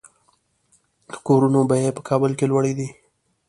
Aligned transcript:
د 1.11 1.13
کورونو 1.27 1.59
بیې 1.69 1.91
په 1.97 2.01
کابل 2.09 2.31
کې 2.39 2.45
لوړې 2.51 2.73
دي 2.79 2.89